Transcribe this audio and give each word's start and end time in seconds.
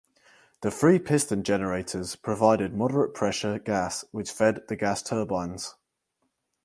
The 0.61 0.71
free 0.71 0.97
piston 0.97 1.43
generators 1.43 2.15
provided 2.15 2.73
moderate 2.73 3.13
pressure 3.13 3.59
gas 3.59 4.03
which 4.11 4.31
fed 4.31 4.63
the 4.67 4.75
gas 4.75 5.03
turbines. 5.03 5.75